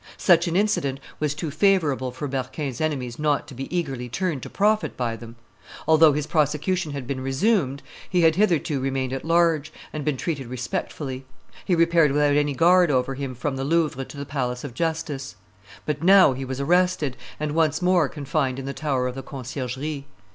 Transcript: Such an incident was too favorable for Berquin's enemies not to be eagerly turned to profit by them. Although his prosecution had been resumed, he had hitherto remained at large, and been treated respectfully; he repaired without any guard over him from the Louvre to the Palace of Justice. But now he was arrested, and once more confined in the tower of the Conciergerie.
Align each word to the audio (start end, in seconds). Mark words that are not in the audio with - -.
Such 0.17 0.47
an 0.47 0.55
incident 0.55 0.99
was 1.19 1.35
too 1.35 1.51
favorable 1.51 2.09
for 2.09 2.27
Berquin's 2.27 2.81
enemies 2.81 3.19
not 3.19 3.47
to 3.47 3.53
be 3.53 3.67
eagerly 3.77 4.09
turned 4.09 4.41
to 4.41 4.49
profit 4.49 4.97
by 4.97 5.15
them. 5.15 5.35
Although 5.87 6.13
his 6.13 6.25
prosecution 6.25 6.93
had 6.93 7.05
been 7.05 7.21
resumed, 7.21 7.83
he 8.09 8.21
had 8.23 8.35
hitherto 8.35 8.79
remained 8.79 9.13
at 9.13 9.23
large, 9.23 9.71
and 9.93 10.03
been 10.03 10.17
treated 10.17 10.47
respectfully; 10.47 11.23
he 11.65 11.75
repaired 11.75 12.11
without 12.13 12.35
any 12.35 12.55
guard 12.55 12.89
over 12.89 13.13
him 13.13 13.35
from 13.35 13.57
the 13.57 13.63
Louvre 13.63 14.03
to 14.03 14.17
the 14.17 14.25
Palace 14.25 14.63
of 14.63 14.73
Justice. 14.73 15.35
But 15.85 16.01
now 16.01 16.33
he 16.33 16.45
was 16.45 16.59
arrested, 16.59 17.15
and 17.39 17.51
once 17.53 17.79
more 17.79 18.09
confined 18.09 18.57
in 18.57 18.65
the 18.65 18.73
tower 18.73 19.05
of 19.07 19.13
the 19.13 19.21
Conciergerie. 19.21 20.05